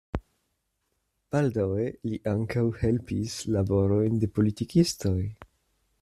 Baldaŭe 1.33 1.83
li 2.11 2.17
ankaŭ 2.31 2.63
helpis 2.83 3.35
laborojn 3.57 4.17
de 4.23 4.31
politikistoj. 4.39 5.17